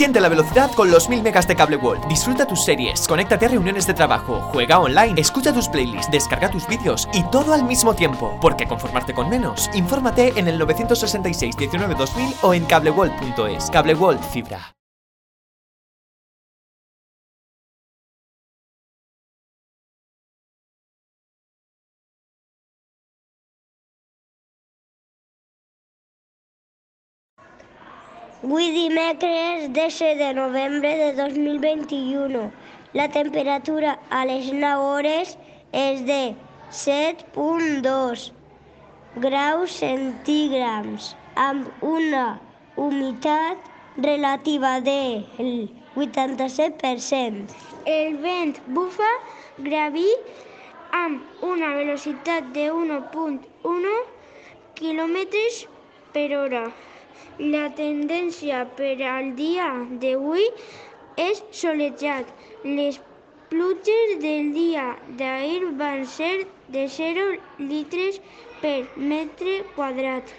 Siente 0.00 0.18
la 0.22 0.30
velocidad 0.30 0.70
con 0.74 0.90
los 0.90 1.10
1000 1.10 1.22
megas 1.22 1.46
de 1.46 1.54
Cable 1.54 1.76
World. 1.76 2.08
Disfruta 2.08 2.46
tus 2.46 2.64
series, 2.64 3.06
conéctate 3.06 3.44
a 3.44 3.48
reuniones 3.50 3.86
de 3.86 3.92
trabajo, 3.92 4.40
juega 4.50 4.78
online, 4.78 5.20
escucha 5.20 5.52
tus 5.52 5.68
playlists, 5.68 6.10
descarga 6.10 6.50
tus 6.50 6.66
vídeos 6.66 7.06
y 7.12 7.22
todo 7.24 7.52
al 7.52 7.64
mismo 7.64 7.92
tiempo. 7.92 8.38
Porque 8.40 8.66
conformarte 8.66 9.12
con 9.12 9.28
menos, 9.28 9.68
infórmate 9.74 10.32
en 10.36 10.48
el 10.48 10.58
966 10.58 11.54
19 11.54 11.94
2000 11.96 12.34
o 12.40 12.54
en 12.54 12.64
cableworld.es. 12.64 13.70
Cable 13.70 13.94
World 13.94 14.22
Fibra. 14.32 14.74
Avui 28.42 28.70
dimecres 28.72 29.68
10 29.68 30.16
de 30.16 30.32
novembre 30.32 30.96
de 30.96 31.12
2021. 31.12 32.50
La 32.94 33.06
temperatura 33.10 33.98
a 34.08 34.24
les 34.24 34.46
9 34.50 34.80
hores 34.80 35.36
és 35.76 36.00
de 36.06 36.34
7.2 36.72 38.30
graus 39.26 39.76
centígrams 39.82 41.10
amb 41.36 41.68
una 41.84 42.40
humitat 42.76 43.58
relativa 44.08 44.80
del 44.80 45.68
87%. 45.96 47.58
El 47.84 48.16
vent 48.24 48.56
bufa 48.66 49.14
graví 49.70 50.10
amb 51.04 51.44
una 51.44 51.74
velocitat 51.76 52.54
de 52.56 52.70
1.1 52.72 53.98
km 54.80 55.18
per 56.14 56.30
hora. 56.38 56.70
La 57.40 57.70
tendència 57.76 58.56
per 58.78 58.92
al 59.10 59.30
dia 59.36 59.66
d'avui 60.02 60.42
és 61.24 61.38
solejat. 61.60 62.34
Les 62.64 62.98
pluges 63.52 64.12
del 64.24 64.50
dia 64.56 64.84
d'ahir 65.22 65.70
van 65.80 66.04
ser 66.16 66.34
de 66.76 66.84
0 66.98 67.24
litres 67.72 68.20
per 68.60 68.76
metre 69.14 69.56
quadrat. 69.78 70.34